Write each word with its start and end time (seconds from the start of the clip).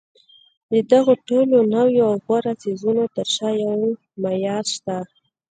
د 0.71 0.73
دغو 0.91 1.13
ټولو 1.27 1.57
نویو 1.73 2.03
او 2.09 2.15
غوره 2.25 2.53
څیزونو 2.61 3.03
تر 3.15 3.27
شا 3.35 3.49
یو 3.65 3.77
معیار 4.23 4.65
شته 4.75 4.95